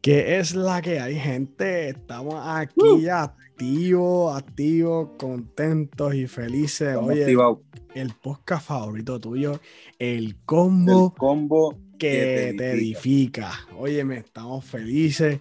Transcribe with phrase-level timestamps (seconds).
[0.00, 1.90] ¿Qué es la que hay, gente?
[1.90, 6.96] Estamos aquí activos, activos, contentos y felices.
[6.96, 7.36] Oye,
[7.94, 9.60] el podcast favorito tuyo,
[9.98, 13.52] el combo, el combo que, te, edifica.
[13.76, 15.40] Oye, me estamos felices.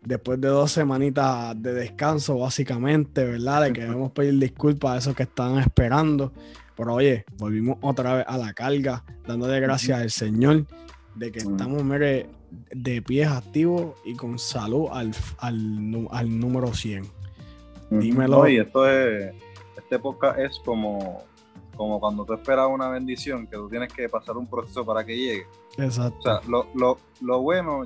[0.00, 3.66] Después de dos semanitas de descanso, básicamente, ¿verdad?
[3.66, 6.32] Le queremos pedir disculpas a esos que están esperando.
[6.74, 10.66] Pero oye, volvimos otra vez a la carga, dándole gracias al Señor
[11.16, 17.04] de que estamos, mire, de pies activos y con salud al, al, número 100.
[17.90, 18.40] Dímelo.
[18.40, 19.34] Oye, esto es,
[19.76, 21.24] este podcast es como,
[21.76, 25.16] como cuando tú esperas una bendición, que tú tienes que pasar un proceso para que
[25.16, 25.46] llegue.
[25.78, 26.18] Exacto.
[26.18, 27.82] O sea, lo, lo, lo bueno,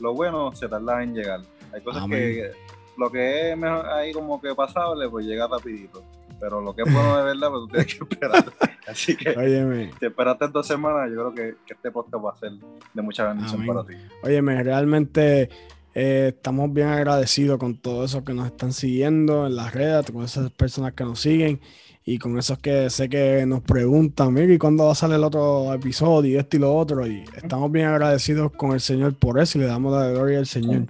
[0.00, 1.40] lo bueno se tarda en llegar.
[1.72, 2.50] Hay cosas que
[2.96, 6.02] lo que es mejor ahí como que pasable, pues llega rapidito
[6.38, 8.44] pero lo que es bueno de verdad, pues tú tienes que esperar.
[8.86, 9.90] Así que Óyeme.
[9.98, 12.52] si esperaste dos semanas, yo creo que, este podcast va a ser
[12.94, 13.94] de mucha bendición para ti.
[14.22, 15.48] Óyeme, realmente
[15.94, 20.24] eh, estamos bien agradecidos con todos esos que nos están siguiendo en las redes, con
[20.24, 21.60] esas personas que nos siguen
[22.04, 25.24] y con esos que sé que nos preguntan, mira, ¿y cuándo va a salir el
[25.24, 26.34] otro episodio?
[26.34, 27.04] Y esto y lo otro.
[27.04, 30.46] Y estamos bien agradecidos con el Señor por eso y le damos la gloria al
[30.46, 30.86] Señor.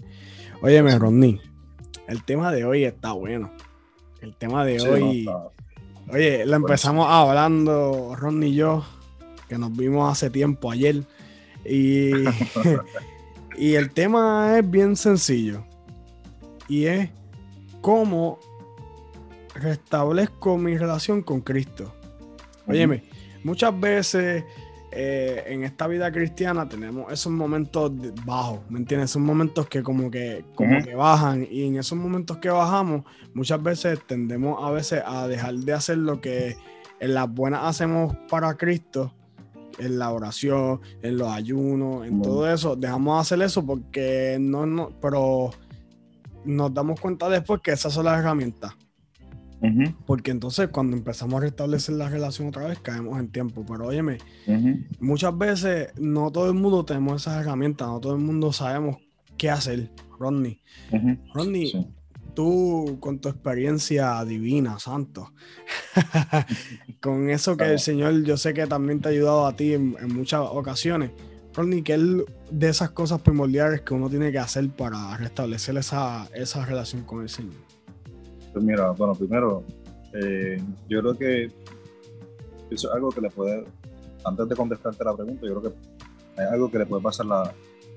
[0.61, 1.41] Óyeme, Rodney,
[2.06, 3.51] el tema de hoy está bueno.
[4.27, 5.31] El tema de hoy.
[6.13, 8.85] oye, lo empezamos hablando, Ron y yo,
[9.49, 11.05] que nos vimos hace tiempo ayer.
[11.65, 12.11] Y,
[13.57, 15.63] y el tema es bien sencillo.
[16.69, 17.09] Y es
[17.81, 18.41] cómo
[19.55, 21.95] restablezco mi relación con Cristo.
[22.67, 23.05] Óyeme,
[23.45, 24.43] muchas veces
[24.99, 27.93] eh, en esta vida cristiana tenemos esos momentos
[28.25, 29.11] bajos, ¿me entiendes?
[29.11, 33.63] Esos momentos que como que, como que bajan y en esos momentos que bajamos muchas
[33.63, 36.57] veces tendemos a veces a dejar de hacer lo que
[36.99, 39.13] en las buenas hacemos para Cristo,
[39.79, 44.65] en la oración, en los ayunos, en todo eso, dejamos de hacer eso porque no,
[44.65, 45.51] no, pero
[46.47, 48.73] nos damos cuenta después que esas son las herramientas.
[50.06, 53.65] Porque entonces cuando empezamos a restablecer la relación otra vez caemos en tiempo.
[53.67, 54.19] Pero óyeme,
[55.00, 58.99] muchas veces no todo el mundo tenemos esas herramientas, no todo el mundo sabemos
[59.37, 60.61] qué hacer, Rodney.
[61.34, 61.72] Rodney,
[62.34, 65.33] tú con tu experiencia divina, santo,
[67.00, 69.97] con eso que el Señor yo sé que también te ha ayudado a ti en,
[70.09, 71.11] muchas ocasiones.
[71.55, 72.00] Rodney, ¿qué es
[72.50, 77.23] de esas cosas primordiales que uno tiene que hacer para restablecer esa, esa relación con
[77.23, 77.66] el Señor?
[78.56, 79.65] Pues mira, bueno, primero,
[80.15, 80.59] eh,
[80.89, 81.44] yo creo que
[82.71, 83.67] eso es algo que le puede,
[84.25, 87.53] antes de contestarte la pregunta, yo creo que es algo que le puede pasar a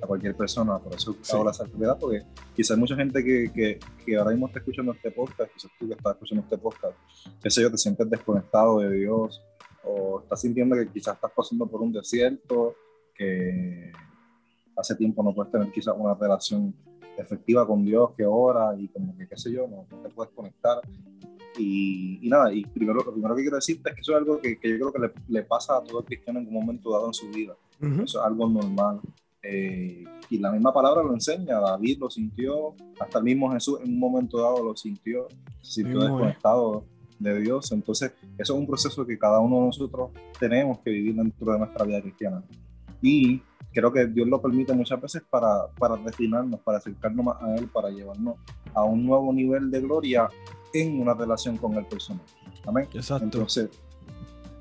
[0.06, 4.47] cualquier persona, por eso hago la salvedad, porque quizás mucha gente que, que, ahora mismo
[4.47, 6.97] está escuchando este podcast, quizás tú que estás escuchando este podcast,
[7.41, 9.41] qué sé yo, te sientes desconectado de Dios,
[9.86, 12.76] o estás sintiendo que quizás estás pasando por un desierto,
[13.16, 13.94] que
[14.76, 16.76] hace tiempo no puedes tener quizás una relación
[17.22, 20.80] efectiva con Dios que ora y como que qué sé yo, no, te puedes conectar.
[21.57, 24.57] Y, nada, y primero, lo primero que quiero decirte es que eso es algo que,
[24.57, 27.28] que yo creo que le, pasa a todo cristiano en un momento dado en su
[27.29, 27.56] vida.
[27.81, 29.02] Eso es algo normal.
[29.41, 33.94] Eh, y la misma palabra lo enseña, David lo sintió, hasta el mismo Jesús en
[33.94, 35.28] un momento dado lo sintió,
[35.62, 36.84] se sintió desconectado
[37.19, 37.72] de Dios.
[37.72, 41.59] Entonces, eso es un proceso que cada uno de nosotros tenemos que vivir dentro de
[41.59, 42.44] nuestra vida cristiana.
[43.02, 43.41] Y
[43.74, 47.68] creo que Dios lo permite muchas veces para, para refinarnos, para acercarnos más a Él,
[47.68, 48.35] para llevarnos
[48.74, 50.28] a un nuevo nivel de gloria
[50.74, 52.24] en una relación con el personal.
[52.66, 52.88] Amén.
[52.94, 53.24] Exacto.
[53.25, 53.69] Entonces,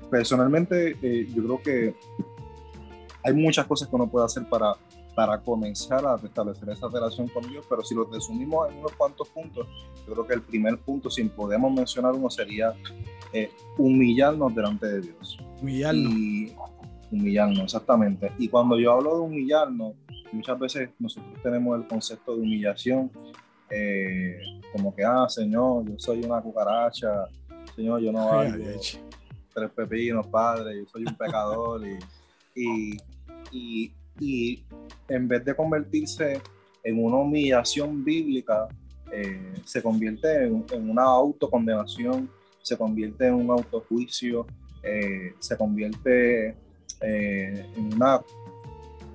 [0.09, 1.95] personalmente, eh, yo creo que
[3.23, 4.73] hay muchas cosas que uno puede hacer para,
[5.15, 9.27] para comenzar a restablecer esa relación con Dios, pero si lo resumimos en unos cuantos
[9.29, 9.67] puntos,
[10.07, 12.73] yo creo que el primer punto, si podemos mencionar uno, sería
[13.33, 15.37] eh, humillarnos delante de Dios.
[15.61, 16.13] Humillarnos
[17.11, 18.31] humillarnos, exactamente.
[18.37, 19.93] Y cuando yo hablo de humillarnos,
[20.31, 23.11] muchas veces nosotros tenemos el concepto de humillación
[23.69, 24.39] eh,
[24.73, 27.25] como que, ah, Señor, yo soy una cucaracha,
[27.75, 28.57] Señor, yo no valgo
[29.53, 31.81] tres pepinos, Padre, yo soy un pecador.
[32.55, 32.97] y,
[33.51, 34.63] y, y,
[35.07, 36.41] en vez de convertirse
[36.83, 38.67] en una humillación bíblica,
[39.11, 42.29] eh, se convierte en, en, una autocondenación,
[42.61, 44.45] se convierte en un autojuicio,
[44.83, 46.55] eh, se convierte
[47.01, 48.21] eh, en una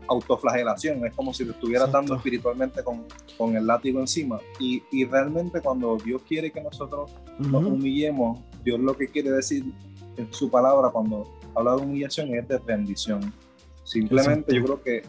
[0.07, 3.07] autoflagelación, es como si lo estuvieras dando espiritualmente con,
[3.39, 4.39] con, el látigo encima.
[4.59, 9.65] Y, y, realmente cuando Dios quiere que nosotros nos humillemos, Dios lo que quiere decir
[10.17, 13.33] en su palabra cuando habla de humillación es de rendición.
[13.85, 15.03] Simplemente yo creo que,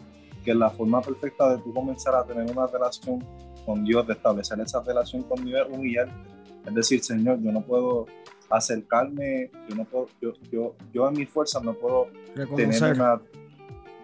[0.44, 3.24] que la forma perfecta de tú comenzar a tener una relación
[3.64, 6.14] con Dios, de establecer esa relación con Dios es humillarte.
[6.66, 8.06] Es decir, Señor, yo no puedo
[8.50, 12.08] acercarme, yo no puedo, yo, yo, yo en mi fuerza no puedo
[12.56, 13.20] tener una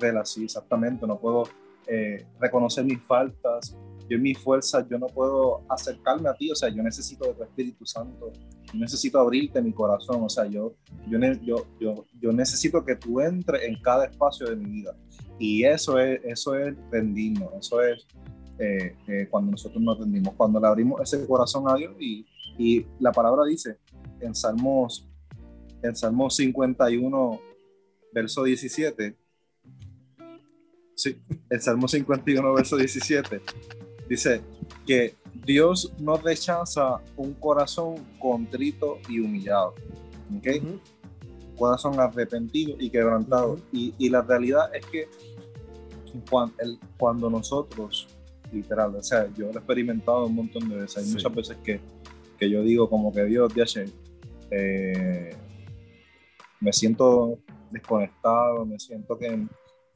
[0.00, 1.44] relación, exactamente, no puedo
[1.86, 3.76] eh, reconocer mis faltas.
[4.08, 7.34] Yo en mis fuerzas, yo no puedo acercarme a ti, o sea, yo necesito de
[7.34, 8.32] tu Espíritu Santo,
[8.72, 10.74] yo necesito abrirte mi corazón, o sea, yo,
[11.08, 14.94] yo, yo, yo, yo necesito que tú entres en cada espacio de mi vida.
[15.38, 18.06] Y eso es, eso es rendirnos, eso es
[18.58, 22.26] eh, eh, cuando nosotros nos rendimos, cuando le abrimos ese corazón a Dios y,
[22.58, 23.78] y la palabra dice
[24.22, 25.08] en Salmos,
[25.82, 27.40] en Salmos 51,
[28.12, 29.16] verso 17,
[30.94, 31.16] sí,
[31.50, 33.40] el Salmo 51, verso 17,
[34.08, 34.42] dice
[34.86, 35.14] que
[35.44, 39.74] Dios no rechaza un corazón contrito y humillado.
[40.36, 40.48] ¿Ok?
[41.56, 43.58] Corazón arrepentido y quebrantado.
[43.72, 45.08] y, y, la realidad es que
[46.28, 48.08] cuando, el, cuando, nosotros,
[48.52, 50.98] literal, o sea, yo lo he experimentado un montón de veces.
[50.98, 51.80] Hay muchas veces que,
[52.38, 53.66] que, yo digo como que Dios, ya
[54.52, 55.30] eh,
[56.60, 57.38] me siento
[57.70, 59.46] desconectado, me siento que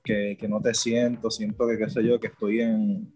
[0.07, 3.13] que, que, no te siento, siento que, qué sé yo, que estoy en,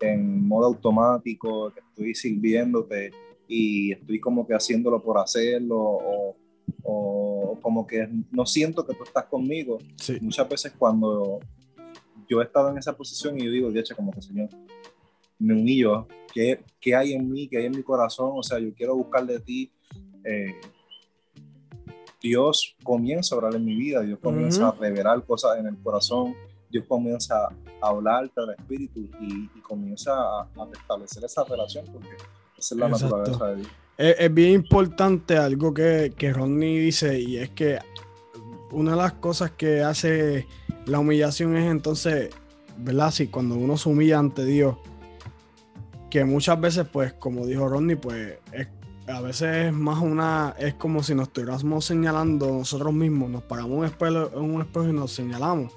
[0.00, 3.12] en modo automático, que estoy sirviéndote
[3.46, 6.36] y estoy como que haciéndolo por hacerlo o,
[6.82, 9.78] o como que no siento que tú estás conmigo.
[10.20, 11.40] Muchas veces cuando
[12.28, 14.48] yo he estado en esa posición y yo digo, de hecho, como que Señor,
[15.38, 18.32] me humillo, ¿qué, ¿qué, hay en mí, qué hay en mi corazón?
[18.34, 19.72] O sea, yo quiero buscar de ti.
[20.24, 20.54] Eh,
[22.20, 26.34] Dios comienza a orar en mi vida, Dios comienza a revelar cosas en el corazón,
[26.70, 32.08] Dios comienza a hablarte al Espíritu y, comienza a, establecer esa relación porque
[32.58, 33.68] esa es la naturaleza de Dios.
[33.96, 37.78] Es, bien importante algo que, que Rodney dice y es que
[38.72, 40.46] una de las cosas que hace
[40.86, 42.30] la humillación es entonces,
[42.78, 43.10] ¿verdad?
[43.10, 44.76] Si cuando uno se humilla ante Dios,
[46.10, 48.68] que muchas veces, pues, como dijo Rodney, pues es
[49.10, 53.72] a veces es más una, es como si nos estuviéramos señalando nosotros mismos, nos paramos
[53.72, 55.72] en un espejo, un espejo y nos señalamos.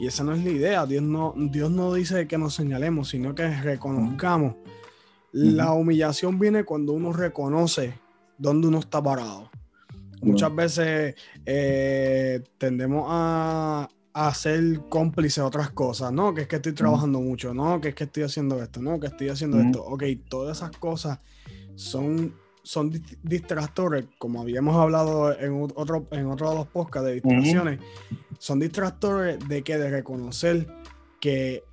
[0.00, 3.34] Y esa no es la idea, Dios no, Dios no dice que nos señalemos, sino
[3.34, 4.56] que reconozcamos.
[5.32, 7.94] La humillación viene cuando uno reconoce
[8.36, 9.50] dónde uno está parado.
[10.20, 11.14] Muchas veces
[11.46, 16.34] eh, tendemos a, a, ser cómplices de otras cosas, ¿no?
[16.34, 17.80] Que es que estoy trabajando mucho, ¿no?
[17.80, 19.00] Que es que estoy haciendo esto, ¿no?
[19.00, 19.82] Que estoy haciendo esto.
[19.84, 21.18] Ok, todas esas cosas
[21.74, 22.92] son son
[23.22, 27.80] distractores, como habíamos hablado en otro, en otro de los podcasts de distracciones,
[28.38, 30.66] son distractores de que de reconocer
[31.20, 31.64] que,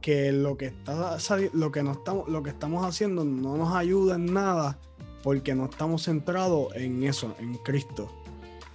[0.00, 1.16] que lo que está
[1.52, 4.78] lo que no estamos, lo que estamos haciendo no nos ayuda en nada
[5.22, 8.10] porque no estamos centrados en eso, en Cristo.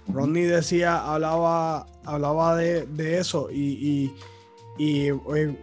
[0.08, 4.12] Rodney decía, hablaba, hablaba de, eso y,
[4.76, 5.56] y, eh,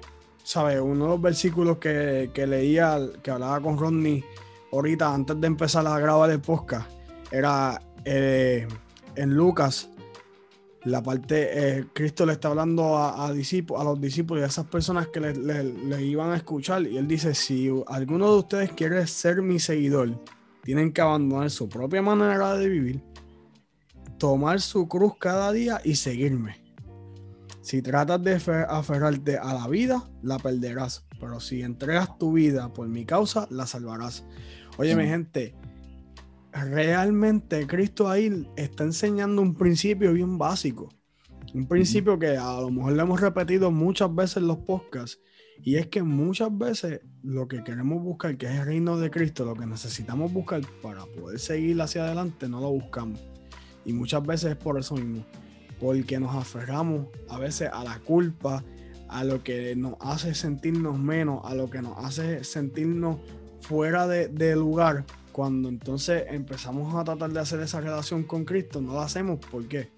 [0.44, 0.80] ¿sabe?
[0.80, 4.24] Uno de los versículos que, que leía, que hablaba con Rodney
[4.72, 6.90] ahorita, antes de empezar a grabar el podcast,
[7.32, 8.68] era eh,
[9.16, 9.90] en Lucas,
[10.86, 14.66] la parte, eh, Cristo le está hablando a, a, a los discípulos y a esas
[14.66, 16.88] personas que le, iban a escuchar.
[16.88, 20.24] Y él dice, si alguno de ustedes quiere ser mi seguidor,
[20.64, 23.04] tienen que abandonar su propia manera de vivir,
[24.18, 26.62] tomar su cruz cada día y seguirme.
[27.62, 28.36] Si tratas de
[28.68, 31.06] aferrarte a la vida, la perderás.
[31.20, 34.26] Pero si entregas tu vida por mi causa, la salvarás.
[34.80, 35.54] Oye, mi gente,
[36.54, 40.88] realmente Cristo ahí está enseñando un principio bien básico.
[41.54, 45.20] Un principio que a lo mejor le hemos repetido muchas veces en los podcasts.
[45.62, 49.44] Y es que muchas veces lo que queremos buscar, que es el reino de Cristo,
[49.44, 53.20] lo que necesitamos buscar para poder seguir hacia adelante, no lo buscamos.
[53.84, 55.26] Y muchas veces es por eso mismo.
[55.82, 58.64] Porque nos aferramos a veces a la culpa,
[59.10, 63.18] a lo que nos hace sentirnos menos, a lo que nos hace sentirnos
[63.62, 68.94] fuera de, lugar, cuando entonces empezamos a tratar de hacer esa relación con Cristo, no
[68.96, 69.40] la hacemos.
[69.40, 69.92] ¿Por qué?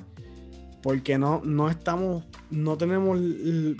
[0.81, 3.19] Porque no, no estamos, no tenemos,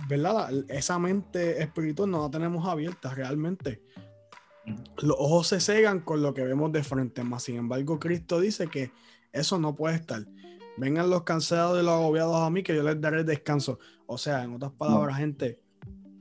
[0.07, 0.51] ¿verdad?
[0.69, 3.81] Esa mente espiritual no la tenemos abierta realmente.
[4.97, 8.67] Los ojos se cegan con lo que vemos de frente, más sin embargo, Cristo dice
[8.67, 8.91] que
[9.33, 10.25] eso no puede estar.
[10.77, 13.79] Vengan los cansados y los agobiados a mí, que yo les daré descanso.
[14.05, 15.59] O sea, en otras palabras, gente,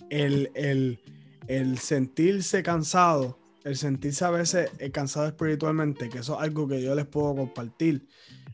[0.08, 1.00] el, el,
[1.46, 6.82] el sentirse cansado el sentirse a veces eh, cansado espiritualmente, que eso es algo que
[6.82, 8.06] yo les puedo compartir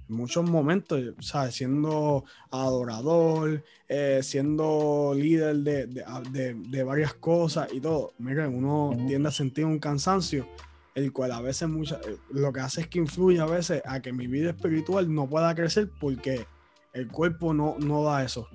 [0.08, 1.54] en muchos momentos, ¿sabes?
[1.54, 8.12] Siendo adorador, eh, siendo líder de, varias cosas y todo.
[8.18, 10.46] Miren, uno tiende a sentir un cansancio,
[10.94, 14.00] el cual a veces mucha, eh, lo que hace es que influye a veces a
[14.00, 16.46] que mi vida espiritual no pueda crecer porque
[16.92, 18.48] el cuerpo no, no da eso.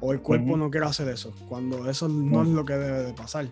[0.00, 3.12] O el cuerpo no quiere hacer eso, cuando eso no es lo que debe de
[3.14, 3.48] pasar.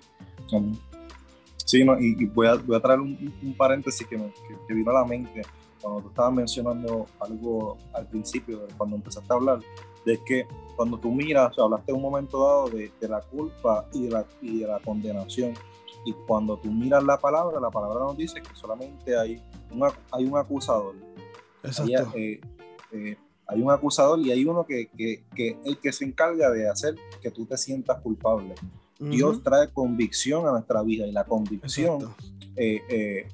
[1.67, 4.33] Sí, y, voy, a, voy, a, traer un, paréntesis que, me,
[4.69, 5.43] que, vino a la mente
[5.83, 9.59] cuando tú estabas mencionando algo al principio, cuando empezaste a hablar,
[10.05, 10.47] de que
[10.77, 14.61] cuando tú miras, hablaste en un momento dado de, la culpa y de la, y
[14.61, 15.55] de la condenación.
[16.05, 19.43] Y cuando tú miras la palabra, la palabra nos dice que solamente hay,
[20.13, 20.95] hay un acusador.
[21.65, 22.13] Exacto.
[22.15, 22.41] Eh,
[22.93, 23.17] eh,
[23.49, 26.95] hay un acusador y hay uno que, que, que, el que se encarga de hacer
[27.21, 28.55] que tú te sientas culpable.
[28.99, 32.15] Dios trae convicción a nuestra vida y la convicción
[32.57, 33.29] eh, eh,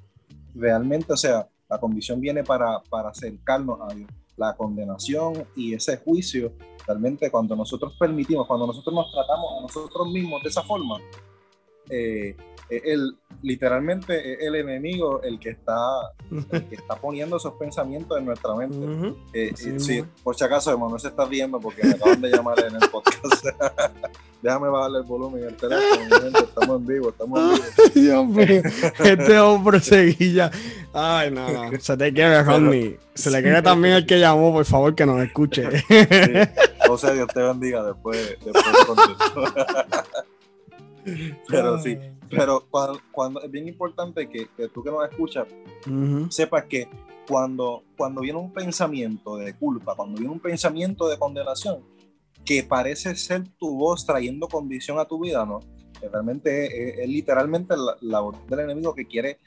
[0.55, 4.11] realmente, o sea, la convicción viene para, para acercarnos a Dios.
[4.37, 6.53] La condenación y ese juicio,
[6.87, 10.99] realmente cuando nosotros permitimos, cuando nosotros nos tratamos a nosotros mismos de esa forma,
[11.93, 12.37] eh,
[12.71, 15.77] el, literalmente el enemigo el que está
[16.51, 19.15] que está poniendo esos pensamientos en nuestra mente.
[19.35, 19.53] Eh,
[20.23, 23.45] por si acaso, hermano, se está viendo porque me acaban de llamar en el podcast.
[24.43, 27.91] Déjame bajarle el volumen el teléfono, estamos en vivo, estamos en vivo.
[27.95, 28.63] Dios mío,
[29.05, 30.51] este hombre seguilla.
[30.93, 32.99] Ay, no, no, se te quiere, Ronnie.
[33.15, 35.69] Se le quiere también el que llamó, por favor, que nos escuche.
[36.89, 39.43] O sea, Dios te bendiga después, después de
[41.49, 41.99] Pero sí,
[42.31, 42.67] pero
[43.11, 45.47] cuando, es bien importante que, tú que nos escuchas
[46.31, 46.89] sepas que
[47.29, 51.81] cuando, cuando viene un pensamiento de culpa, cuando viene un pensamiento de condenación,
[52.45, 55.61] que parece ser tu voz trayendo condición a tu vida, ¿no?
[56.01, 59.39] Que realmente es, literalmente la, la, voz del enemigo que quiere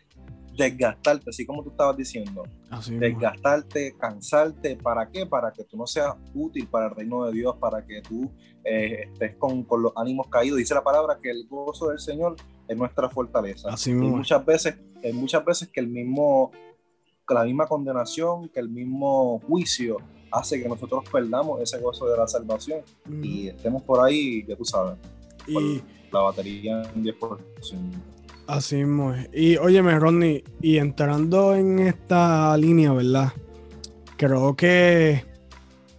[0.55, 2.43] desgastarte, así como tú estabas diciendo.
[2.89, 5.25] desgastarte, cansarte, ¿para qué?
[5.25, 8.31] Para que tú no seas útil para el reino de Dios, para que tú
[8.63, 10.57] eh, estés con, con, los ánimos caídos.
[10.57, 12.35] Dice la palabra que el gozo del Señor
[12.67, 13.69] es nuestra fortaleza.
[13.71, 16.51] Así y muchas veces, hay muchas veces que el mismo,
[17.29, 19.97] la misma condenación, que el mismo juicio
[20.31, 22.81] hace que nosotros perdamos ese gozo de la salvación
[23.21, 24.97] y estemos por ahí, ya tú sabes,
[25.47, 25.81] y
[26.11, 28.14] la batería en 10%.
[28.47, 28.87] Así es.
[29.33, 33.33] Y óyeme, Rodney, y entrando en esta línea, ¿verdad?
[34.17, 35.23] Creo que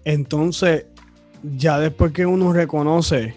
[0.07, 0.87] entonces,
[1.43, 3.35] ya después que uno reconoce,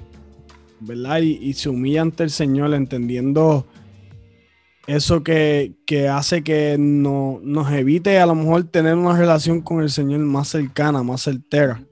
[0.80, 1.20] ¿verdad?
[1.22, 3.66] Y, se humilla ante el Señor, entendiendo
[4.86, 5.74] eso que,
[6.12, 10.50] hace que no, nos evite a lo mejor tener una relación con el Señor más
[10.50, 11.84] cercana, más certera.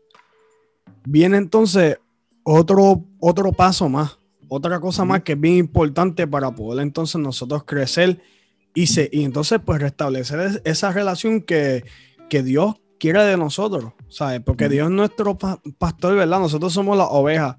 [1.04, 1.98] Viene entonces
[2.44, 7.64] otro, otro paso más otra cosa más que es bien importante para poder entonces nosotros
[7.64, 8.22] crecer
[8.74, 11.84] y, se, y entonces pues restablecer esa relación que,
[12.30, 14.42] Dios quiere de nosotros, ¿sabes?
[14.42, 15.38] Porque Dios es nuestro
[15.78, 16.40] pastor, ¿verdad?
[16.40, 17.56] Nosotros somos las ovejas.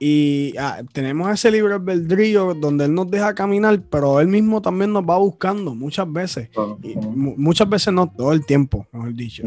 [0.00, 4.92] Y ah, tenemos ese libre albedrío donde Él nos deja caminar, pero Él mismo también
[4.92, 6.48] nos va buscando muchas veces.
[7.14, 9.44] muchas veces no, todo el tiempo, mejor dicho.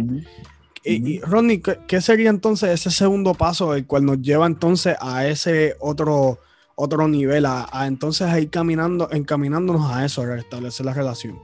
[0.85, 5.75] Y, Ronnie, ¿qué, sería entonces ese segundo paso, el cual nos lleva entonces a ese
[5.79, 6.39] otro
[6.75, 11.39] otro nivel, a, entonces a ir caminando, encaminándonos a eso, a restablecer la relación.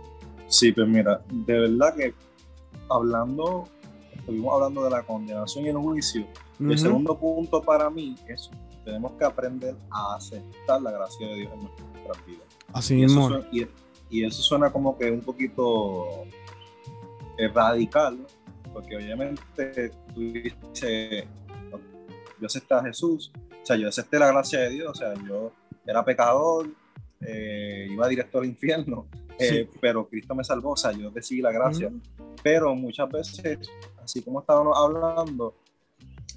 [0.47, 2.13] Sí, pues mira, de verdad que
[2.89, 3.69] hablando,
[4.13, 6.25] estuvimos hablando de la condenación y el juicio.
[6.59, 8.51] El segundo punto para mí es
[8.83, 12.45] tenemos que aprender a aceptar la gracia de Dios en nuestras vidas.
[12.73, 13.29] Así mismo.
[13.51, 16.05] y, eso suena como que un poquito
[17.37, 18.19] eh, radical,
[18.73, 21.25] porque obviamente tú dices,
[22.41, 25.51] yo acepté a Jesús, o sea, yo acepté la gracia de Dios, o sea, yo
[25.85, 26.67] era pecador,
[27.21, 29.07] eh, iba directo al infierno,
[29.37, 31.91] eh, pero Cristo me salvó, o sea, yo decidí la gracia.
[32.43, 33.59] Pero muchas veces,
[34.03, 35.55] así como estábamos hablando,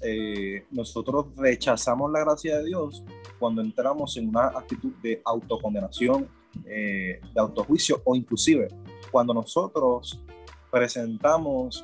[0.03, 3.03] eh, nosotros rechazamos la gracia de Dios
[3.39, 6.29] cuando entramos en una actitud de autocondenación,
[6.63, 8.69] de autojuicio o inclusive
[9.11, 10.21] cuando nosotros
[10.71, 11.83] presentamos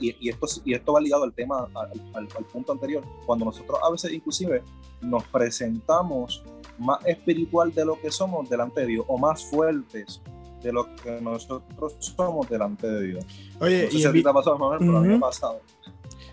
[0.00, 1.68] y, esto, y esto va ligado al tema,
[2.14, 4.62] al, punto anterior, cuando nosotros a veces inclusive
[5.00, 6.42] nos presentamos
[6.78, 10.20] más espiritual de lo que somos delante de Dios o más fuertes
[10.62, 13.24] de lo que nosotros somos delante de Dios.
[13.60, 15.60] Oye, y a ha pasado, pero a mí me ha pasado.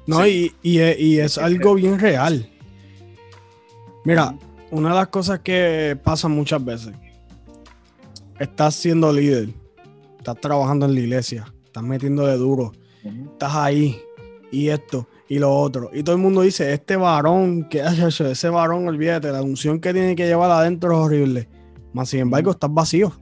[0.07, 2.50] No, y, y, es algo bien real.
[4.03, 4.36] Mira,
[4.71, 6.93] una de las cosas que pasa muchas veces,
[8.39, 9.50] estás siendo líder,
[10.17, 12.25] estás trabajando en la iglesia, estás metiendo
[13.03, 14.00] estás ahí
[14.51, 15.89] y esto y lo otro.
[15.93, 17.81] Y todo el mundo dice, este varón, que
[18.29, 21.50] ese varón, olvídate, la unción que tiene que llevar adentro es horrible.
[21.93, 23.13] Más sin embargo, estás vacío.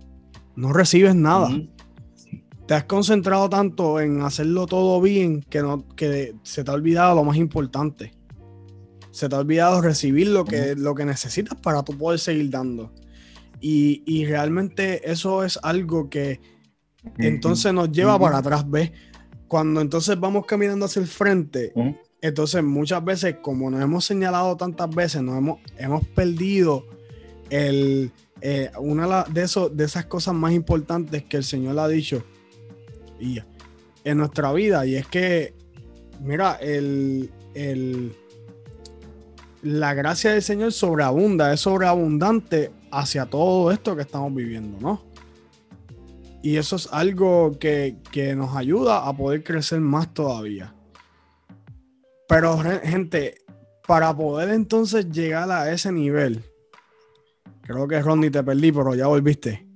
[0.55, 1.49] No recibes nada.
[2.65, 7.15] Te has concentrado tanto en hacerlo todo bien que, no, que se te ha olvidado
[7.15, 8.11] lo más importante.
[9.11, 12.91] Se te ha olvidado recibir lo que, lo que necesitas para tú poder seguir dando.
[13.61, 16.39] Y, y realmente eso es algo que
[17.17, 18.91] entonces nos lleva para atrás, ¿ves?
[19.49, 21.73] Cuando entonces vamos caminando hacia el frente,
[22.21, 26.85] entonces muchas veces, como nos hemos señalado tantas veces, nos hemos, hemos perdido
[27.49, 32.23] el, eh, una de, eso, de esas cosas más importantes que el Señor ha dicho
[33.19, 33.39] y,
[34.03, 34.85] en nuestra vida.
[34.85, 35.53] Y es que,
[36.21, 37.31] mira, el,
[39.63, 45.08] la gracia del Señor sobreabunda, es sobreabundante hacia todo esto que estamos viviendo, ¿no?
[46.41, 50.73] Y eso es algo que, que nos ayuda a poder crecer más todavía.
[52.27, 53.35] Pero, gente,
[53.87, 56.43] para poder entonces llegar a ese nivel,
[57.63, 59.67] creo que Ronnie te perdí, pero ya volviste.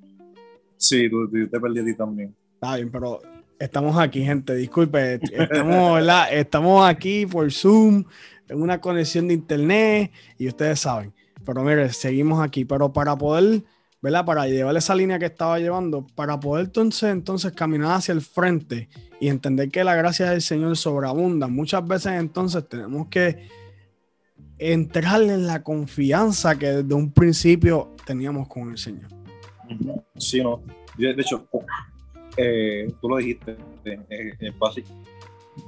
[0.78, 2.36] Sí, tú, te perdí a ti también.
[2.54, 3.20] Está bien, pero
[3.60, 4.56] estamos aquí, gente.
[4.56, 6.02] Disculpe, estamos,
[6.32, 8.06] estamos aquí por Zoom,
[8.48, 11.14] en una conexión de internet, y ustedes saben.
[11.46, 12.66] Pero mire, seguimos aquí.
[12.66, 13.64] Pero para poder
[14.04, 14.26] ¿verdad?
[14.26, 18.90] Para llevar esa línea que estaba llevando, para poder entonces, entonces caminar hacia el frente
[19.22, 21.48] y entender que la gracia del Señor sobreabunda.
[21.48, 23.48] Muchas veces entonces tenemos que
[24.58, 29.10] entrar en la confianza que desde un principio teníamos con el Señor.
[30.18, 30.62] Sí, no.
[30.98, 31.48] De hecho,
[32.36, 33.56] eh, tú lo dijiste,
[33.86, 34.52] eh,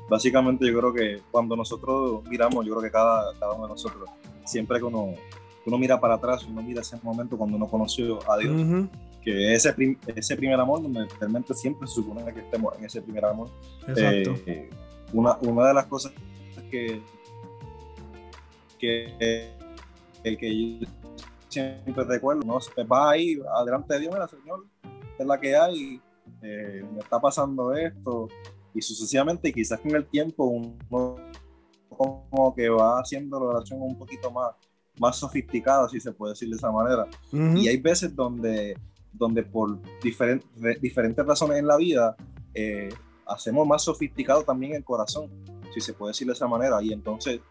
[0.10, 4.10] básicamente yo creo que cuando nosotros miramos, yo creo que cada, cada uno de nosotros,
[4.44, 5.14] siempre que uno
[5.66, 8.88] uno mira para atrás, uno mira ese momento cuando uno conoció a Dios.
[9.22, 9.74] Que ese,
[10.16, 13.50] ese primer amor, donde realmente siempre se supone que estemos en ese primer amor.
[13.88, 14.36] Exacto.
[14.46, 14.70] Eh,
[15.14, 16.14] una, una de las cosas
[16.70, 17.02] que,
[18.78, 19.52] que,
[20.24, 20.88] que yo
[21.50, 22.60] siempre recuerdo, ¿no?
[22.86, 24.66] va ahí adelante de Dios, mira, Señor,
[25.18, 26.02] es la que hay,
[26.42, 28.28] eh, me está pasando esto,
[28.74, 30.76] y sucesivamente, y quizás con el tiempo uno
[31.90, 34.54] como que va haciendo la relación un poquito más
[35.00, 37.08] más sofisticada, si se puede decir de esa manera.
[37.32, 38.78] Y hay veces donde,
[39.12, 42.16] donde por diferentes diferentes razones en la vida
[42.54, 42.90] eh,
[43.26, 45.30] hacemos más sofisticado también el corazón,
[45.74, 46.82] si se puede decir de esa manera.
[46.82, 47.42] Y entonces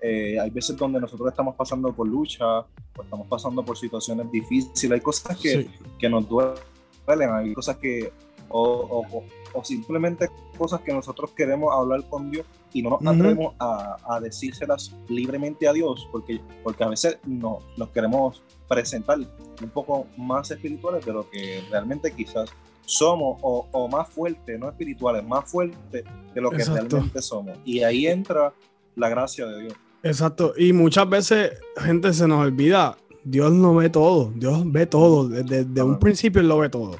[0.00, 4.92] eh, hay veces donde nosotros estamos pasando por lucha, o estamos pasando por situaciones difíciles,
[4.92, 5.68] hay cosas que,
[5.98, 8.12] que nos duelen, hay cosas que
[8.48, 9.24] o, o
[9.62, 14.96] simplemente cosas que nosotros queremos hablar con Dios y no nos atrevemos a, a, decírselas
[15.08, 21.04] libremente a Dios, porque, porque a veces no, nos queremos presentar un poco más espirituales
[21.04, 22.50] de lo que realmente quizás
[22.84, 27.56] somos, o, o más fuertes, no espirituales, más fuertes de lo que realmente somos.
[27.64, 28.52] Y ahí entra
[28.96, 29.74] la gracia de Dios.
[30.02, 35.28] Exacto, y muchas veces, gente, se nos olvida, Dios no ve todo, Dios ve todo,
[35.28, 36.96] desde, un principio Él lo ve todo.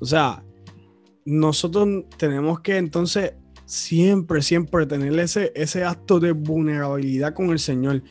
[0.00, 0.42] O sea,
[1.24, 3.34] nosotros tenemos que entonces
[3.64, 8.02] siempre, siempre tener ese, ese acto de vulnerabilidad con el Señor.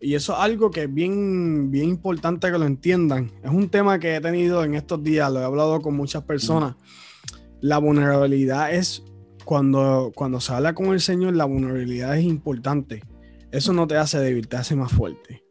[0.00, 3.30] Y eso es algo que es bien, bien importante que lo entiendan.
[3.42, 6.76] Es un tema que he tenido en estos días, lo he hablado con muchas personas.
[7.60, 9.04] La vulnerabilidad es
[9.44, 13.02] cuando, cuando se habla con el Señor, la vulnerabilidad es importante.
[13.52, 15.44] Eso no te hace débil, te hace más fuerte.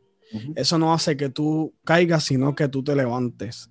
[0.55, 3.70] Eso no hace que tú caigas, sino que tú te levantes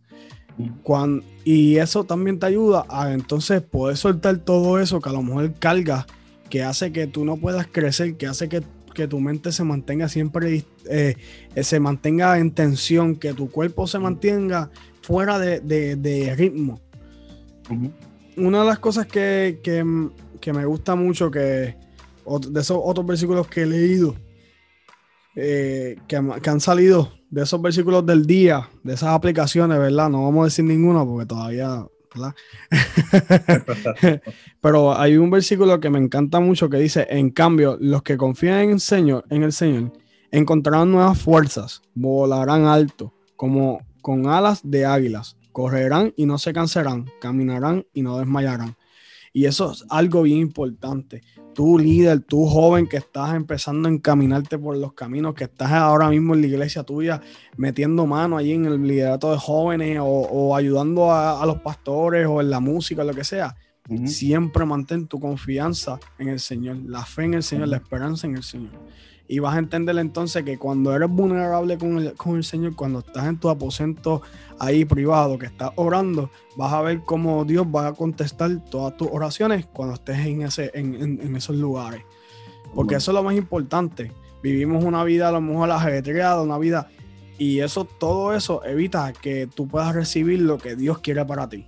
[1.45, 5.55] y eso también te ayuda a entonces poder soltar todo eso que a lo mejor
[5.55, 6.07] carga,
[6.49, 8.63] que hace que tú no puedas crecer, que hace que,
[9.09, 11.17] tu mente se mantenga siempre, eh,
[11.63, 14.71] se mantenga en tensión, que tu cuerpo se mantenga
[15.01, 16.81] fuera de, ritmo.
[18.37, 19.59] Una de las cosas que,
[20.53, 24.17] me gusta mucho, que de esos otros versículos que he leído,
[25.35, 30.11] eh, que, que han salido de esos versículos del día, de esas aplicaciones, ¿verdad?
[30.11, 32.35] No vamos a decir ninguno porque todavía, ¿verdad?
[34.61, 38.61] Pero hay un versículo que me encanta mucho que dice, en cambio, los que confían
[38.61, 39.93] en el Señor, en el Señor
[40.33, 47.11] encontrarán nuevas fuerzas, volarán alto, como con alas de águilas, correrán y no se cansarán,
[47.21, 48.77] caminarán y no desmayarán.
[49.33, 51.23] Y eso es algo bien importante.
[51.55, 56.09] Tú líder, tú joven que estás empezando a encaminarte por los caminos, que estás ahora
[56.09, 57.21] mismo en la iglesia tuya
[57.57, 62.51] metiendo mano allí en el liderato de jóvenes o, ayudando a, los pastores o en
[62.51, 63.57] la música, lo que sea,
[64.05, 68.37] siempre mantén tu confianza en el Señor, la fe en el Señor, la esperanza en
[68.37, 68.73] el Señor.
[69.33, 72.99] Y vas a entender entonces que cuando eres vulnerable con el, con el Señor, cuando
[72.99, 74.23] estás en tu aposento
[74.59, 79.07] ahí privado, que estás orando, vas a ver cómo Dios va a contestar todas tus
[79.09, 82.03] oraciones cuando estés en, ese, en, esos lugares.
[82.75, 84.11] Porque eso es lo más importante.
[84.43, 86.89] Vivimos una vida a lo mejor ajetreada, una vida...
[87.39, 91.67] Y eso, todo eso evita que tú puedas recibir lo que Dios quiere para ti.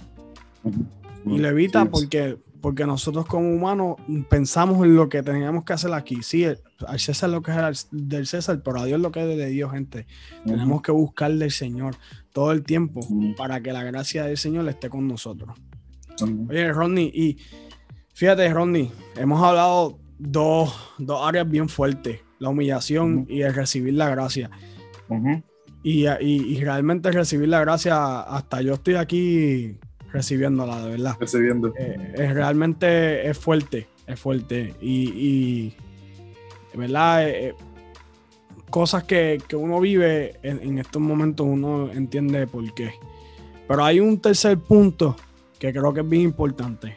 [1.24, 3.96] Y lo evita porque porque nosotros como humanos
[4.30, 6.22] pensamos en lo que teníamos que hacer aquí.
[6.22, 6.46] Sí,
[6.86, 9.72] al César lo que es del César, pero a Dios lo que es de Dios,
[9.72, 10.06] gente.
[10.46, 11.96] Tenemos que buscar del Señor
[12.32, 13.00] todo el tiempo
[13.36, 15.58] para que la gracia del Señor esté con nosotros.
[16.48, 17.38] Oye, Rodney, y
[18.14, 24.08] fíjate, Rodney, hemos hablado dos, dos áreas bien fuertes, la humillación y el recibir la
[24.08, 24.50] gracia.
[25.82, 29.80] y, y, y realmente recibir la gracia, hasta yo estoy aquí
[30.12, 31.16] recibiéndola, de verdad.
[31.18, 31.72] Recibiendo.
[31.76, 34.74] Eh, es, realmente es fuerte, es fuerte.
[34.80, 35.76] Y, y
[36.74, 37.28] ¿verdad?
[37.28, 37.54] Eh, eh,
[38.70, 42.94] cosas que, uno vive en, estos momentos, uno entiende por qué.
[43.68, 45.16] Pero hay un tercer punto
[45.58, 46.96] que creo que es bien importante.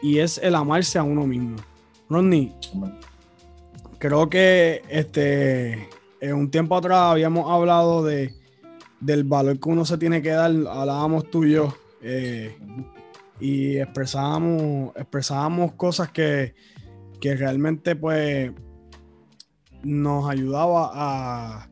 [0.00, 1.56] Y es el amarse a uno mismo.
[2.08, 2.54] Rodney,
[3.98, 5.88] creo que este,
[6.20, 8.32] en un tiempo atrás habíamos hablado de,
[9.00, 10.50] del valor que uno se tiene que dar.
[10.50, 11.74] Hablábamos tú y yo.
[12.02, 12.56] Eh,
[13.40, 16.54] y expresábamos, expresábamos cosas que,
[17.20, 18.52] que realmente pues
[19.82, 21.68] nos ayudaba a...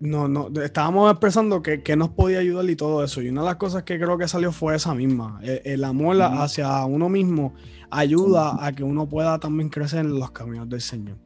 [0.00, 3.20] No, no, estábamos expresando que, nos podía ayudar y todo eso.
[3.20, 5.40] Y una de las cosas que creo que salió fue esa misma.
[5.42, 7.54] E, el, amor hacia uno mismo
[7.90, 11.18] ayuda a que uno pueda también crecer en los caminos del Señor.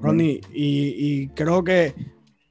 [0.00, 1.94] Ronnie, y, y, creo que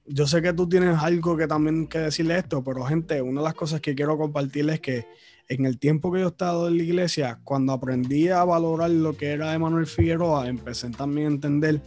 [0.08, 3.46] yo sé que tú tienes algo que también que decirle esto, pero gente, una de
[3.46, 5.06] las cosas que quiero compartirles es que
[5.50, 9.16] en el tiempo que yo he estado en la iglesia, cuando aprendí a valorar lo
[9.16, 11.82] que era Emanuel Figueroa, empecé también a entender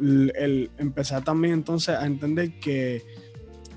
[0.00, 0.70] el,
[1.24, 3.04] también entonces a entender que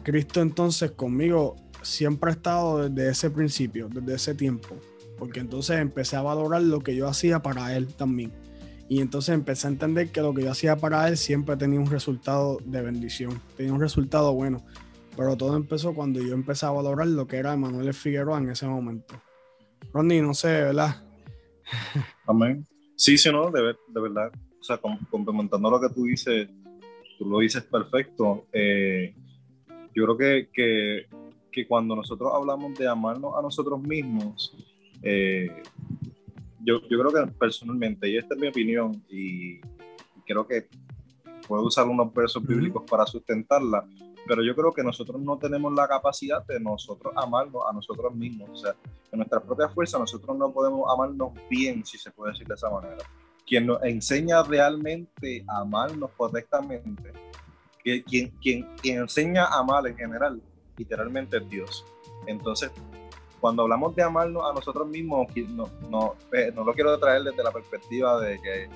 [0.03, 4.75] Cristo entonces conmigo siempre ha estado desde ese principio, desde ese tiempo,
[5.19, 8.31] porque entonces empecé a valorar lo que yo hacía para Él también.
[8.87, 11.89] Y entonces empecé a entender que lo que yo hacía para Él siempre tenía un
[11.89, 14.63] resultado de bendición, tenía un resultado bueno.
[15.17, 18.67] Pero todo empezó cuando yo empecé a valorar lo que era Emanuel Figueroa en ese
[18.67, 19.15] momento.
[19.93, 21.03] Ronnie, no sé, ¿verdad?
[22.27, 22.65] Amén.
[22.95, 24.31] Sí, sí, no, de, de verdad
[24.65, 24.79] o sea,
[25.11, 26.49] complementando lo que tú dices,
[27.19, 28.47] tú lo dices perfecto.
[28.51, 29.13] Eh,
[29.93, 31.05] yo creo que, que,
[31.51, 34.55] que, cuando nosotros hablamos de amarnos a nosotros mismos,
[35.03, 35.61] eh,
[36.65, 39.59] yo, yo, creo que personalmente, y esta es mi opinión, y
[40.25, 40.67] creo que
[41.47, 43.87] puedo usar unos versos bíblicos para sustentarla,
[44.27, 48.49] pero yo creo que nosotros no tenemos la capacidad de nosotros amarnos a nosotros mismos.
[48.49, 48.75] O sea,
[49.11, 52.69] en nuestra propia fuerza nosotros no podemos amarnos bien, si se puede decir de esa
[52.69, 53.05] manera
[53.45, 57.13] quien nos enseña realmente a amarnos correctamente,
[57.83, 60.41] quien, quien, quien enseña a amar en general,
[60.77, 61.85] literalmente es Dios.
[62.25, 62.71] Entonces,
[63.45, 67.43] cuando hablamos de amarnos a nosotros mismos, no, no, eh, no lo quiero traer desde
[67.43, 68.67] la perspectiva de que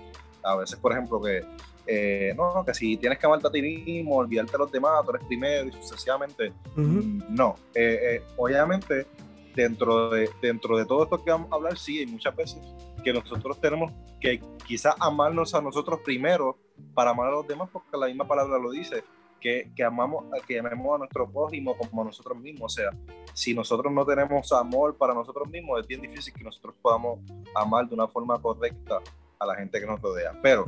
[0.43, 1.43] a veces, por ejemplo, que
[1.87, 5.09] eh, no, que si tienes que amarte a ti mismo, olvidarte de los demás, tú
[5.09, 6.53] eres primero y sucesivamente.
[6.75, 9.07] Mm, no, eh, obviamente
[9.55, 12.59] dentro de, dentro de todo esto que vamos a hablar, sí, hay muchas veces
[13.03, 16.59] que nosotros tenemos que quizás amarnos a nosotros primero
[16.93, 19.03] para amar a los demás, porque la misma palabra lo dice,
[19.39, 22.73] que, que amamos, que amemos a nuestro prójimo como a nosotros mismos.
[22.73, 22.91] O sea,
[23.33, 27.19] si nosotros no tenemos amor para nosotros mismos, es bien difícil que nosotros podamos
[27.55, 28.99] amar de una forma correcta
[29.39, 30.33] a la gente que nos rodea.
[30.41, 30.65] Pero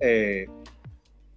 [0.00, 0.46] eh,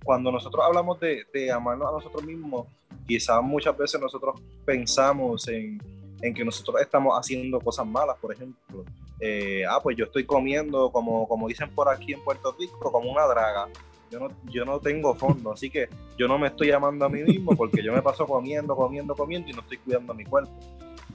[0.04, 2.68] cuando nosotros hablamos de, de amarnos a nosotros mismos,
[3.08, 5.80] quizás muchas veces nosotros pensamos en
[6.24, 8.86] en que nosotros estamos haciendo cosas malas, por ejemplo.
[9.20, 13.12] Eh, ah, pues yo estoy comiendo, como, como dicen por aquí en Puerto Rico, como
[13.12, 13.68] una draga.
[14.14, 17.24] Yo no, yo no tengo fondo, así que yo no me estoy llamando a mí
[17.24, 20.52] mismo porque yo me paso comiendo, comiendo, comiendo y no estoy cuidando mi cuerpo.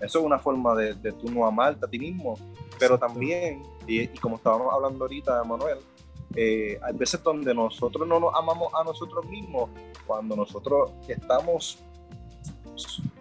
[0.01, 2.37] Eso es una forma de, de tú no amarte a ti mismo,
[2.77, 5.79] pero también, y, como estábamos hablando ahorita, Manuel,
[6.35, 9.71] eh, hay veces donde nosotros no nos amamos a nosotros mismos
[10.05, 11.79] cuando nosotros estamos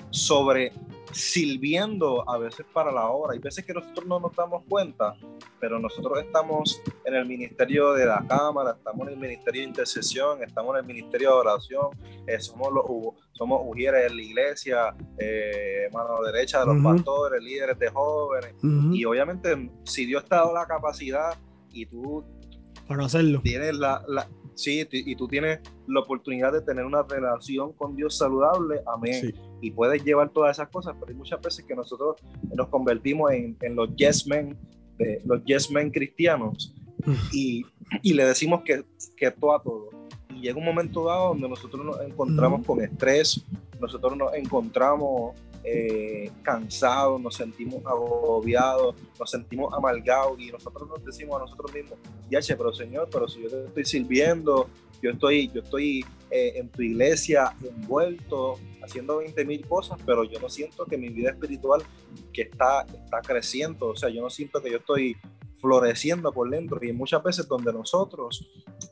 [0.09, 0.71] sobre
[1.11, 3.33] sirviendo a veces para la obra.
[3.33, 5.15] Hay veces que nosotros no nos damos cuenta,
[5.59, 10.43] pero nosotros estamos en el ministerio de la Cámara, estamos en el ministerio de intercesión,
[10.43, 11.87] estamos en el ministerio de oración,
[12.25, 12.85] eh, somos los
[13.33, 18.55] somos ujieres de la iglesia, eh, mano derecha de los pastores, líderes de jóvenes.
[18.91, 21.37] Y obviamente, si Dios te ha dado la capacidad
[21.71, 22.25] y tú
[22.87, 23.41] para hacerlo.
[23.43, 28.17] Tienes la, la, sí, y tú tienes la oportunidad de tener una relación con Dios
[28.17, 29.33] saludable, amén.
[29.61, 32.17] Y puedes llevar todas esas cosas, pero hay muchas veces que nosotros
[32.53, 34.57] nos convertimos en, en los yes men,
[35.25, 36.73] los yes men cristianos,
[37.31, 37.65] y,
[38.01, 38.83] y, le decimos que,
[39.15, 39.89] que todo a todo.
[40.35, 43.43] Y llega un momento dado donde nosotros nos encontramos con estrés,
[43.79, 45.35] nosotros nos encontramos
[45.69, 51.99] eh, cansados, nos sentimos agobiados, nos sentimos amargados y nosotros nos decimos a nosotros mismos,
[52.29, 54.69] ya che, pero Señor, pero si yo te estoy sirviendo,
[55.01, 60.39] yo estoy, yo estoy eh, en tu iglesia envuelto, haciendo 20 mil cosas, pero yo
[60.39, 61.83] no siento que mi vida espiritual
[62.31, 65.17] que está, está creciendo, o sea, yo no siento que yo estoy
[65.59, 68.47] floreciendo por dentro y muchas veces donde nosotros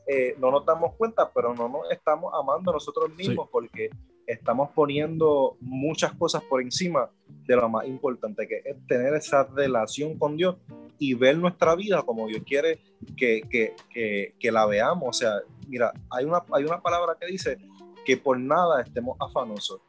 [0.06, 3.88] eh, no nos damos cuenta, pero no nos estamos amando a nosotros mismos porque
[4.26, 7.10] estamos poniendo muchas cosas por encima
[7.46, 10.56] de lo más importante, que es tener esa relación con Dios
[10.98, 12.80] y ver nuestra vida como Dios quiere
[13.16, 15.08] que, que, que, que la veamos.
[15.08, 17.58] O sea, mira, hay una, hay una palabra que dice
[18.04, 19.80] que por nada estemos afanosos.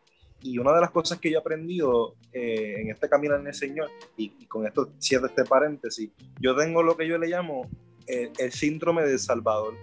[0.42, 3.54] Y una de las cosas que yo he aprendido eh, en este camino en el
[3.54, 7.68] Señor, y, con esto cierro este paréntesis, yo tengo lo que yo le llamo
[8.06, 9.74] eh, el síndrome del Salvador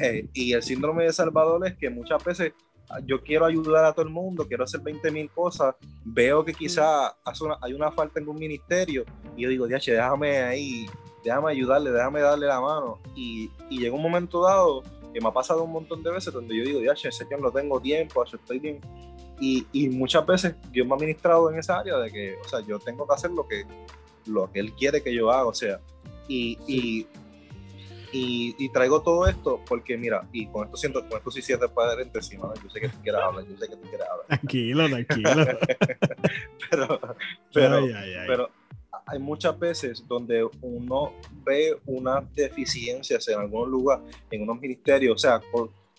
[0.00, 2.52] Eh, y el síndrome de Salvador es que muchas veces
[3.04, 5.74] yo quiero ayudar a todo el mundo, quiero hacer 20 mil cosas,
[6.04, 7.16] veo que quizá
[7.60, 9.04] hay una falta en un ministerio
[9.36, 10.86] y yo digo, déjame ahí,
[11.22, 12.98] déjame ayudarle, déjame darle la mano.
[13.14, 16.56] Y, y llega un momento dado que me ha pasado un montón de veces donde
[16.56, 18.80] yo digo, sé que no tengo tiempo, estoy bien.
[19.40, 22.60] Y, y, muchas veces Dios me ha ministrado en esa área de que, o sea,
[22.60, 23.64] yo tengo que hacer lo que,
[24.26, 25.80] lo que Él quiere que yo haga, o sea,
[26.26, 27.06] y, y,
[28.12, 32.08] y, traigo todo esto porque, mira, y con esto siento, con esto sí siete padre
[32.12, 34.26] encima, yo sé que tú quieras hablar, yo sé que tú quieres hablar.
[34.26, 35.30] Tranquilo, tranquilo.
[36.70, 37.00] pero,
[37.52, 37.86] pero,
[38.26, 38.50] pero
[39.06, 41.12] hay muchas veces donde uno
[41.44, 45.40] ve unas deficiencias en algún lugar, en unos ministerios, o sea,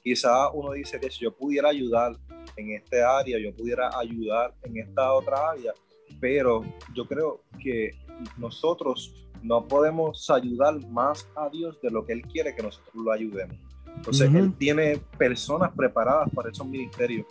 [0.04, 2.16] quizá uno dice que si yo pudiera ayudar
[2.56, 5.74] en este área, yo pudiera ayudar en esta otra área,
[6.20, 7.92] pero yo creo que
[8.38, 13.12] nosotros no podemos ayudar más a Dios de lo que Él quiere que nosotros lo
[13.12, 13.56] ayudemos.
[13.96, 17.26] Entonces, Él tiene personas preparadas para esos ministerios.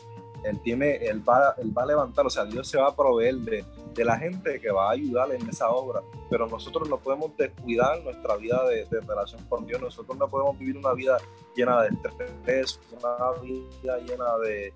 [0.45, 3.35] Él, tiene, él, va, él va a levantar, o sea, Dios se va a proveer
[3.39, 3.65] de,
[3.99, 8.01] de la gente que va a ayudar en esa obra, pero nosotros no podemos descuidar
[8.05, 11.19] nuestra vida de, relación con Dios, nosotros no podemos vivir una vida
[11.57, 14.73] llena de estrés, una vida llena de,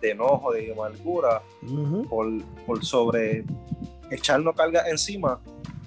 [0.00, 1.42] de enojo, de amargura,
[2.08, 2.26] por,
[2.66, 3.44] por, sobre
[4.12, 5.40] echarnos carga encima,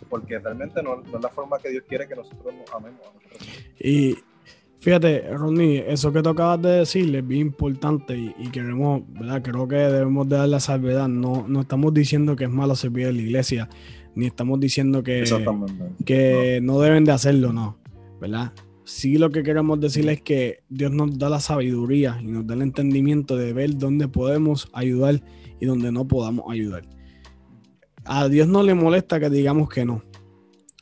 [0.10, 3.02] porque realmente no, no, es la forma que Dios quiere que nosotros nos amemos.
[3.80, 4.16] Y
[4.86, 9.42] Fíjate, Ronnie, eso que tú acabas de decir es bien importante y, queremos, ¿verdad?
[9.42, 11.08] Creo que debemos de dar la salvedad.
[11.08, 13.68] No, no estamos diciendo que es malo servir en la iglesia,
[14.14, 15.24] ni estamos diciendo que,
[16.06, 16.80] que no.
[16.82, 17.80] deben de hacerlo, no,
[18.22, 18.54] ¿verdad?
[18.84, 22.54] Sí lo que queremos decir es que Dios nos da la sabiduría y nos da
[22.54, 25.20] el entendimiento de ver dónde podemos ayudar
[25.60, 26.84] y dónde no podamos ayudar.
[28.06, 30.04] A Dios no le molesta que digamos que no.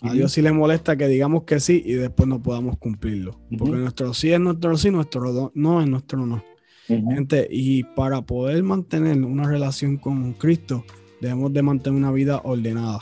[0.01, 3.39] A Dios sí le molesta que digamos que sí y después no podamos cumplirlo.
[3.57, 6.43] Porque nuestro sí es nuestro sí, nuestro no es nuestro no.
[6.87, 10.83] Gente, y para poder mantener una relación con Cristo,
[11.21, 12.99] debemos de mantener una vida ordenada.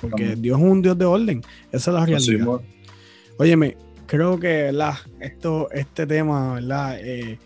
[0.00, 1.42] Porque Dios es un Dios de orden.
[1.70, 2.60] Esa es la realidad.
[3.38, 3.76] Óyeme,
[4.06, 4.72] creo que
[5.20, 6.98] Esto, este tema, ¿verdad?
[7.00, 7.38] Eh,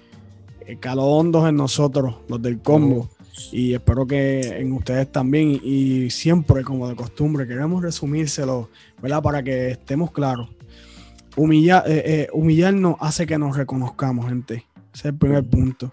[0.66, 3.10] eh, caló hondos en nosotros, los del combo
[3.52, 8.70] y espero que en ustedes también y siempre como de costumbre queremos resumírselo,
[9.00, 9.22] ¿verdad?
[9.22, 10.48] Para que estemos claros.
[11.36, 14.66] Humillar, eh, eh, humillarnos hace que nos reconozcamos, gente.
[14.92, 15.92] Ese es el primer punto.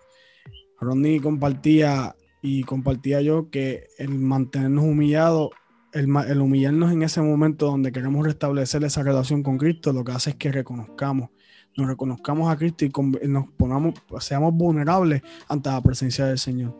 [0.80, 5.52] Ronnie compartía y compartía yo que el mantenernos humillados,
[5.94, 10.12] el, el, humillarnos en ese momento donde queremos restablecer esa relación con Cristo, lo que
[10.12, 11.30] hace es que reconozcamos,
[11.78, 16.76] nos reconozcamos a Cristo y nos ponamos, seamos vulnerables ante la presencia del Señor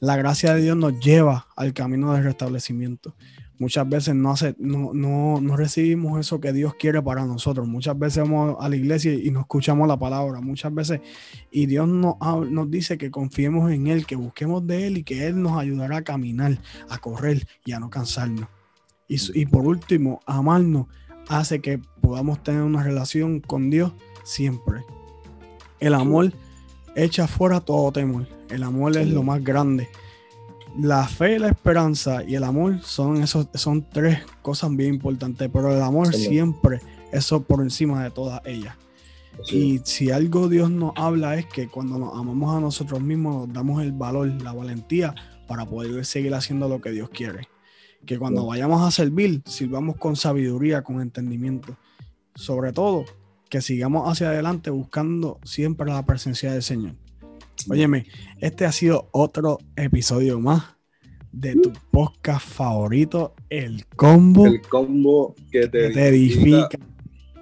[0.00, 3.14] la gracia de Dios nos lleva al camino del restablecimiento.
[3.58, 7.66] Muchas veces no, hace, no, no, recibimos eso que Dios quiere para nosotros.
[7.66, 10.40] Muchas veces vamos a la iglesia y no escuchamos la palabra.
[10.40, 11.00] Muchas veces,
[11.50, 12.14] y Dios nos,
[12.48, 15.96] nos dice que confiemos en Él, que busquemos de Él y que Él nos ayudará
[15.96, 16.56] a caminar,
[16.88, 18.46] a correr y a no cansarnos.
[19.08, 20.86] Y, y por último, amarnos
[21.28, 24.84] hace que podamos tener una relación con Dios siempre.
[25.80, 26.32] El amor
[26.94, 28.37] echa fuera todo temor.
[28.50, 29.88] El amor es lo más grande.
[30.78, 35.74] La fe, la esperanza y el amor son, esos, son tres cosas bien importantes, pero
[35.74, 36.80] el amor siempre,
[37.12, 38.76] eso por encima de todas ellas.
[39.50, 43.54] Y si algo Dios nos habla es que cuando nos amamos a nosotros mismos, nos
[43.54, 45.14] damos el valor, la valentía
[45.46, 47.48] para poder seguir haciendo lo que Dios quiere.
[48.04, 51.76] Que cuando vayamos a servir, sirvamos con sabiduría, con entendimiento.
[52.34, 53.04] Sobre todo,
[53.48, 56.94] que sigamos hacia adelante buscando siempre la presencia del Señor.
[57.68, 58.06] Óyeme,
[58.40, 60.76] este ha sido otro episodio más
[61.32, 64.46] de tu podcast favorito, El Combo.
[64.46, 66.78] El Combo que te, edifica.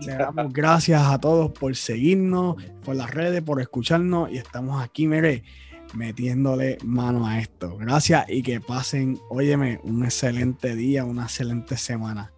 [0.00, 5.06] Le damos gracias a todos por seguirnos, por las redes, por escucharnos y estamos aquí,
[5.06, 5.42] mire,
[5.94, 7.76] metiéndole mano a esto.
[7.78, 12.32] Gracias y que pasen, óyeme, un excelente día, una excelente semana.